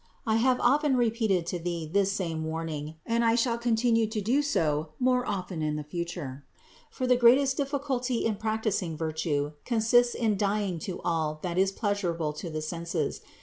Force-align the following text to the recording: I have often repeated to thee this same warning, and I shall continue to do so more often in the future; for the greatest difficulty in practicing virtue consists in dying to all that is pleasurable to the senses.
I 0.25 0.37
have 0.37 0.59
often 0.59 0.97
repeated 0.97 1.45
to 1.45 1.59
thee 1.59 1.85
this 1.85 2.11
same 2.11 2.43
warning, 2.43 2.95
and 3.05 3.23
I 3.23 3.35
shall 3.35 3.59
continue 3.59 4.07
to 4.07 4.19
do 4.19 4.41
so 4.41 4.93
more 4.99 5.27
often 5.29 5.61
in 5.61 5.75
the 5.75 5.83
future; 5.83 6.43
for 6.89 7.05
the 7.05 7.15
greatest 7.15 7.55
difficulty 7.55 8.25
in 8.25 8.37
practicing 8.37 8.97
virtue 8.97 9.51
consists 9.63 10.15
in 10.15 10.37
dying 10.37 10.79
to 10.89 11.01
all 11.03 11.37
that 11.43 11.59
is 11.59 11.71
pleasurable 11.71 12.33
to 12.33 12.49
the 12.49 12.63
senses. 12.63 13.21